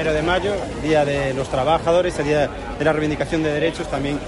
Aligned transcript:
primero 0.00 0.16
de 0.16 0.22
mayo, 0.22 0.54
Día 0.82 1.04
de 1.04 1.34
los 1.34 1.50
Trabajadores, 1.50 2.18
el 2.18 2.24
Día 2.24 2.48
de 2.78 2.84
la 2.86 2.90
Reivindicación 2.94 3.42
de 3.42 3.52
Derechos, 3.52 3.86
también 3.90 4.18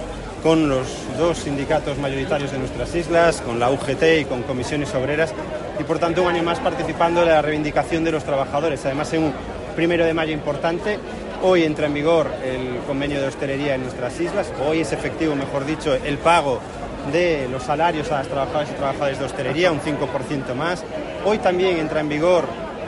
con 0.42 0.68
los 0.68 0.86
dos 1.16 1.38
sindicatos 1.38 1.96
mayoritarios 1.96 2.52
de 2.52 2.58
nuestras 2.58 2.94
islas, 2.94 3.40
con 3.40 3.58
la 3.58 3.70
UGT 3.70 4.02
y 4.20 4.24
con 4.26 4.42
comisiones 4.42 4.94
obreras, 4.94 5.32
y 5.80 5.84
por 5.84 5.98
tanto 5.98 6.24
un 6.24 6.28
año 6.28 6.42
más 6.42 6.58
participando 6.58 7.22
en 7.22 7.28
la 7.28 7.40
reivindicación 7.40 8.04
de 8.04 8.12
los 8.12 8.22
trabajadores. 8.22 8.84
Además, 8.84 9.14
en 9.14 9.22
un 9.22 9.32
primero 9.74 10.04
de 10.04 10.12
mayo 10.12 10.34
importante, 10.34 10.98
hoy 11.42 11.64
entra 11.64 11.86
en 11.86 11.94
vigor 11.94 12.26
el 12.44 12.80
convenio 12.86 13.22
de 13.22 13.28
hostelería 13.28 13.74
en 13.74 13.84
nuestras 13.84 14.20
islas, 14.20 14.52
hoy 14.68 14.80
es 14.80 14.92
efectivo, 14.92 15.34
mejor 15.34 15.64
dicho, 15.64 15.94
el 15.94 16.18
pago 16.18 16.60
de 17.10 17.48
los 17.50 17.62
salarios 17.62 18.12
a 18.12 18.18
las 18.18 18.28
trabajadoras 18.28 18.68
y 18.70 18.74
trabajadores 18.74 19.18
de 19.18 19.24
hostelería, 19.24 19.72
un 19.72 19.80
5% 19.80 20.54
más. 20.54 20.84
Hoy 21.24 21.38
también 21.38 21.78
entra 21.78 22.00
en 22.00 22.10
vigor 22.10 22.44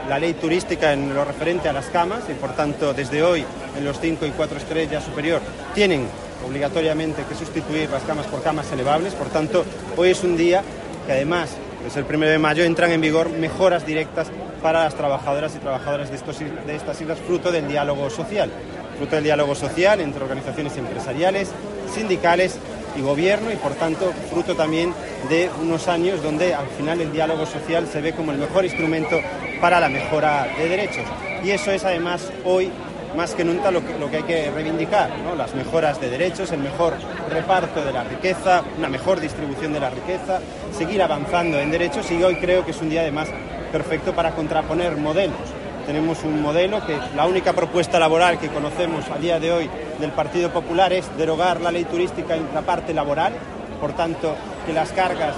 la 0.08 0.18
ley 0.18 0.34
turística 0.34 0.92
en 0.92 1.14
lo 1.14 1.24
referente 1.24 1.68
a 1.68 1.72
las 1.72 1.86
camas 1.86 2.24
y 2.28 2.34
por 2.34 2.54
tanto 2.54 2.92
desde 2.92 3.22
hoy 3.22 3.44
en 3.76 3.84
los 3.84 3.98
5 4.00 4.26
y 4.26 4.30
4 4.30 4.58
estrellas 4.58 5.04
superior 5.04 5.40
tienen 5.74 6.06
obligatoriamente 6.46 7.24
que 7.28 7.34
sustituir 7.34 7.88
las 7.90 8.02
camas 8.02 8.26
por 8.26 8.42
camas 8.42 8.70
elevables. 8.72 9.14
Por 9.14 9.28
tanto, 9.28 9.64
hoy 9.96 10.10
es 10.10 10.22
un 10.22 10.36
día 10.36 10.62
que 11.06 11.12
además, 11.12 11.50
desde 11.82 12.00
el 12.00 12.06
1 12.06 12.26
de 12.26 12.38
mayo, 12.38 12.64
entran 12.64 12.92
en 12.92 13.00
vigor 13.00 13.30
mejoras 13.30 13.86
directas 13.86 14.28
para 14.62 14.84
las 14.84 14.94
trabajadoras 14.94 15.54
y 15.54 15.58
trabajadores 15.58 16.10
de, 16.10 16.16
estos, 16.16 16.38
de 16.38 16.76
estas 16.76 17.00
islas, 17.00 17.18
fruto 17.18 17.50
del 17.50 17.68
diálogo 17.68 18.10
social. 18.10 18.50
Fruto 18.98 19.16
del 19.16 19.24
diálogo 19.24 19.54
social 19.54 20.00
entre 20.00 20.22
organizaciones 20.22 20.76
empresariales, 20.76 21.50
sindicales 21.92 22.58
y 22.96 23.00
gobierno 23.00 23.50
y 23.52 23.56
por 23.56 23.72
tanto 23.72 24.12
fruto 24.30 24.54
también 24.54 24.92
de 25.28 25.50
unos 25.60 25.88
años 25.88 26.22
donde 26.22 26.54
al 26.54 26.66
final 26.68 27.00
el 27.00 27.12
diálogo 27.12 27.46
social 27.46 27.86
se 27.86 28.00
ve 28.00 28.12
como 28.12 28.32
el 28.32 28.38
mejor 28.38 28.64
instrumento 28.64 29.20
para 29.60 29.80
la 29.80 29.88
mejora 29.88 30.48
de 30.58 30.68
derechos. 30.68 31.04
Y 31.42 31.50
eso 31.50 31.70
es 31.70 31.84
además 31.84 32.30
hoy 32.44 32.70
más 33.16 33.34
que 33.34 33.44
nunca 33.44 33.70
lo 33.70 33.80
que, 34.10 34.16
hay 34.16 34.22
que 34.24 34.50
reivindicar, 34.50 35.10
las 35.36 35.54
mejoras 35.54 36.00
de 36.00 36.10
derechos, 36.10 36.50
el 36.52 36.60
mejor 36.60 36.94
reparto 37.30 37.84
de 37.84 37.92
la 37.92 38.02
riqueza, 38.04 38.62
una 38.76 38.88
mejor 38.88 39.20
distribución 39.20 39.72
de 39.72 39.80
la 39.80 39.90
riqueza, 39.90 40.40
seguir 40.76 41.00
avanzando 41.02 41.58
en 41.60 41.70
derechos 41.70 42.10
y 42.10 42.22
hoy 42.22 42.36
creo 42.36 42.64
que 42.64 42.72
es 42.72 42.80
un 42.80 42.90
día 42.90 43.02
además 43.02 43.28
perfecto 43.70 44.14
para 44.14 44.32
contraponer 44.32 44.96
modelos. 44.96 45.38
Tenemos 45.86 46.24
un 46.24 46.40
modelo 46.40 46.84
que 46.86 46.98
la 47.14 47.26
única 47.26 47.52
propuesta 47.52 47.98
laboral 47.98 48.38
que 48.38 48.48
conocemos 48.48 49.04
a 49.10 49.18
día 49.18 49.38
de 49.38 49.52
hoy 49.52 49.70
del 50.00 50.12
Partido 50.12 50.50
Popular 50.50 50.92
es 50.92 51.04
derogar 51.18 51.60
la 51.60 51.70
ley 51.70 51.84
turística 51.84 52.34
en 52.34 52.48
la 52.54 52.62
parte 52.62 52.94
laboral, 52.94 53.34
por 53.80 53.92
tanto 53.92 54.34
que 54.66 54.72
las 54.72 54.92
cargas 54.92 55.34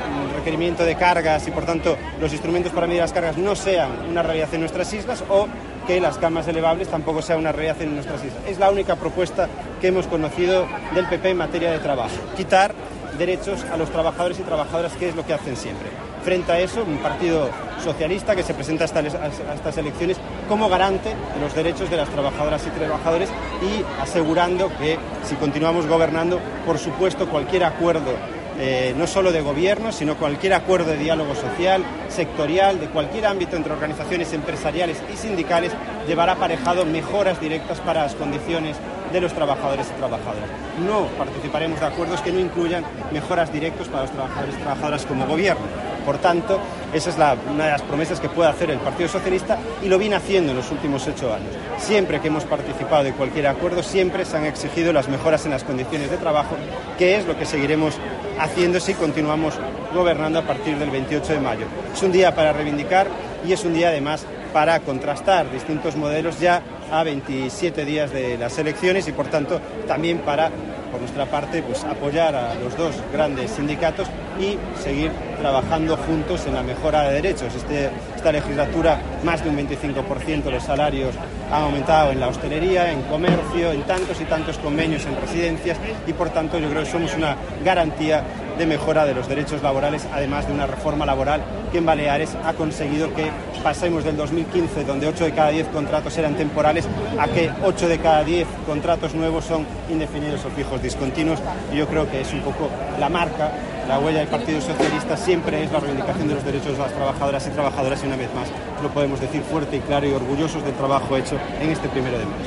el 0.00 0.34
requerimiento 0.34 0.84
de 0.84 0.96
cargas 0.96 1.46
y 1.46 1.50
por 1.50 1.64
tanto 1.64 1.96
los 2.20 2.32
instrumentos 2.32 2.72
para 2.72 2.86
medir 2.86 3.00
las 3.00 3.12
cargas 3.12 3.36
no 3.36 3.54
sean 3.54 3.90
una 4.08 4.22
realidad 4.22 4.48
en 4.52 4.60
nuestras 4.60 4.92
islas 4.92 5.22
o 5.28 5.46
que 5.86 6.00
las 6.00 6.18
camas 6.18 6.46
elevables 6.48 6.88
tampoco 6.88 7.22
sean 7.22 7.38
una 7.38 7.52
realidad 7.52 7.80
en 7.82 7.94
nuestras 7.94 8.24
islas. 8.24 8.42
Es 8.46 8.58
la 8.58 8.70
única 8.70 8.96
propuesta 8.96 9.48
que 9.80 9.88
hemos 9.88 10.06
conocido 10.06 10.66
del 10.94 11.06
PP 11.06 11.30
en 11.30 11.36
materia 11.36 11.70
de 11.70 11.78
trabajo. 11.78 12.14
Quitar 12.36 12.74
derechos 13.18 13.64
a 13.72 13.76
los 13.76 13.90
trabajadores 13.90 14.38
y 14.38 14.42
trabajadoras, 14.42 14.92
que 14.94 15.08
es 15.08 15.16
lo 15.16 15.24
que 15.24 15.34
hacen 15.34 15.56
siempre. 15.56 15.88
Frente 16.22 16.52
a 16.52 16.60
eso, 16.60 16.82
un 16.82 16.98
partido 16.98 17.48
socialista 17.82 18.36
que 18.36 18.42
se 18.42 18.52
presenta 18.52 18.84
a 18.84 19.54
estas 19.54 19.78
elecciones 19.78 20.18
como 20.48 20.68
garante 20.68 21.08
de 21.08 21.40
los 21.40 21.54
derechos 21.54 21.88
de 21.90 21.96
las 21.96 22.08
trabajadoras 22.10 22.66
y 22.66 22.70
trabajadores 22.70 23.30
y 23.62 24.02
asegurando 24.02 24.68
que 24.78 24.98
si 25.24 25.34
continuamos 25.36 25.86
gobernando, 25.86 26.38
por 26.66 26.78
supuesto, 26.78 27.28
cualquier 27.28 27.64
acuerdo 27.64 28.39
eh, 28.62 28.94
no 28.94 29.06
solo 29.06 29.32
de 29.32 29.40
gobierno, 29.40 29.90
sino 29.90 30.16
cualquier 30.16 30.52
acuerdo 30.52 30.90
de 30.90 30.98
diálogo 30.98 31.34
social, 31.34 31.82
sectorial, 32.10 32.78
de 32.78 32.88
cualquier 32.88 33.24
ámbito 33.24 33.56
entre 33.56 33.72
organizaciones 33.72 34.34
empresariales 34.34 34.98
y 35.10 35.16
sindicales, 35.16 35.72
llevará 36.06 36.32
aparejado 36.32 36.84
mejoras 36.84 37.40
directas 37.40 37.80
para 37.80 38.02
las 38.02 38.14
condiciones 38.14 38.76
de 39.12 39.20
los 39.22 39.32
trabajadores 39.32 39.86
y 39.88 39.98
trabajadoras. 39.98 40.50
No 40.86 41.06
participaremos 41.16 41.80
de 41.80 41.86
acuerdos 41.86 42.20
que 42.20 42.32
no 42.32 42.38
incluyan 42.38 42.84
mejoras 43.10 43.50
directas 43.50 43.88
para 43.88 44.02
los 44.02 44.12
trabajadores 44.12 44.54
y 44.54 44.58
trabajadoras 44.58 45.06
como 45.06 45.26
gobierno. 45.26 45.89
Por 46.04 46.18
tanto, 46.18 46.58
esa 46.92 47.10
es 47.10 47.16
una 47.16 47.64
de 47.64 47.70
las 47.70 47.82
promesas 47.82 48.20
que 48.20 48.28
puede 48.28 48.50
hacer 48.50 48.70
el 48.70 48.78
Partido 48.78 49.08
Socialista 49.08 49.58
y 49.82 49.88
lo 49.88 49.98
viene 49.98 50.16
haciendo 50.16 50.50
en 50.52 50.56
los 50.56 50.70
últimos 50.70 51.06
ocho 51.06 51.32
años. 51.32 51.54
Siempre 51.78 52.20
que 52.20 52.28
hemos 52.28 52.44
participado 52.44 53.04
de 53.04 53.12
cualquier 53.12 53.46
acuerdo, 53.46 53.82
siempre 53.82 54.24
se 54.24 54.36
han 54.36 54.46
exigido 54.46 54.92
las 54.92 55.08
mejoras 55.08 55.44
en 55.44 55.52
las 55.52 55.64
condiciones 55.64 56.10
de 56.10 56.16
trabajo, 56.16 56.56
que 56.98 57.16
es 57.16 57.26
lo 57.26 57.38
que 57.38 57.46
seguiremos 57.46 57.96
haciendo 58.38 58.80
si 58.80 58.94
continuamos 58.94 59.54
gobernando 59.94 60.38
a 60.38 60.42
partir 60.42 60.78
del 60.78 60.90
28 60.90 61.34
de 61.34 61.40
mayo. 61.40 61.66
Es 61.92 62.02
un 62.02 62.12
día 62.12 62.34
para 62.34 62.52
reivindicar 62.52 63.06
y 63.46 63.52
es 63.52 63.64
un 63.64 63.74
día 63.74 63.88
además 63.88 64.24
para 64.52 64.80
contrastar 64.80 65.50
distintos 65.52 65.96
modelos 65.96 66.40
ya 66.40 66.62
a 66.90 67.02
27 67.04 67.84
días 67.84 68.12
de 68.12 68.36
las 68.38 68.58
elecciones 68.58 69.06
y 69.08 69.12
por 69.12 69.26
tanto 69.26 69.60
también 69.86 70.18
para 70.18 70.50
por 70.90 71.00
nuestra 71.00 71.26
parte, 71.26 71.62
pues 71.62 71.84
apoyar 71.84 72.34
a 72.34 72.54
los 72.54 72.76
dos 72.76 72.94
grandes 73.12 73.52
sindicatos 73.52 74.08
y 74.38 74.58
seguir 74.82 75.12
trabajando 75.38 75.96
juntos 75.96 76.46
en 76.46 76.54
la 76.54 76.62
mejora 76.62 77.02
de 77.02 77.14
derechos. 77.14 77.54
Este, 77.54 77.90
esta 78.16 78.32
legislatura, 78.32 79.00
más 79.22 79.42
de 79.42 79.50
un 79.50 79.56
25% 79.56 80.50
los 80.50 80.62
salarios 80.62 81.14
han 81.52 81.62
aumentado 81.62 82.10
en 82.10 82.20
la 82.20 82.28
hostelería, 82.28 82.90
en 82.90 83.02
comercio, 83.02 83.72
en 83.72 83.82
tantos 83.82 84.20
y 84.20 84.24
tantos 84.24 84.58
convenios 84.58 85.06
en 85.06 85.20
residencias 85.20 85.78
y, 86.06 86.12
por 86.12 86.30
tanto, 86.30 86.58
yo 86.58 86.68
creo 86.68 86.82
que 86.82 86.90
somos 86.90 87.14
una 87.14 87.36
garantía 87.64 88.22
de 88.60 88.66
mejora 88.66 89.06
de 89.06 89.14
los 89.14 89.26
derechos 89.26 89.62
laborales, 89.62 90.06
además 90.12 90.46
de 90.46 90.52
una 90.52 90.66
reforma 90.66 91.06
laboral 91.06 91.42
que 91.72 91.78
en 91.78 91.86
Baleares 91.86 92.36
ha 92.44 92.52
conseguido 92.52 93.14
que 93.14 93.30
pasemos 93.64 94.04
del 94.04 94.18
2015, 94.18 94.84
donde 94.84 95.06
8 95.06 95.24
de 95.24 95.32
cada 95.32 95.48
10 95.48 95.68
contratos 95.68 96.16
eran 96.18 96.34
temporales, 96.34 96.86
a 97.18 97.26
que 97.26 97.50
8 97.64 97.88
de 97.88 97.98
cada 97.98 98.22
10 98.22 98.46
contratos 98.66 99.14
nuevos 99.14 99.46
son 99.46 99.66
indefinidos 99.88 100.44
o 100.44 100.50
fijos 100.50 100.82
discontinuos. 100.82 101.40
Y 101.72 101.78
yo 101.78 101.86
creo 101.86 102.10
que 102.10 102.20
es 102.20 102.30
un 102.34 102.40
poco 102.42 102.68
la 102.98 103.08
marca, 103.08 103.50
la 103.88 103.98
huella 103.98 104.18
del 104.18 104.28
Partido 104.28 104.60
Socialista 104.60 105.16
siempre 105.16 105.64
es 105.64 105.72
la 105.72 105.80
reivindicación 105.80 106.28
de 106.28 106.34
los 106.34 106.44
derechos 106.44 106.72
de 106.72 106.78
las 106.78 106.92
trabajadoras 106.92 107.46
y 107.46 107.50
trabajadoras 107.50 108.02
y 108.04 108.06
una 108.08 108.16
vez 108.16 108.28
más 108.34 108.48
lo 108.82 108.90
podemos 108.90 109.20
decir 109.20 109.40
fuerte 109.40 109.76
y 109.76 109.80
claro 109.80 110.06
y 110.06 110.12
orgullosos 110.12 110.62
del 110.62 110.74
trabajo 110.74 111.16
hecho 111.16 111.38
en 111.62 111.70
este 111.70 111.88
primero 111.88 112.18
de 112.18 112.26
mayo. 112.26 112.44